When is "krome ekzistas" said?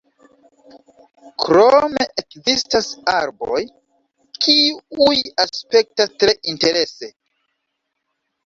1.43-2.89